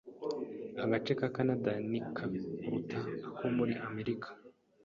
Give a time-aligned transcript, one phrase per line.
[0.83, 1.99] Agace ka Kanada nini
[2.57, 4.27] kuruta ako muri Amerika.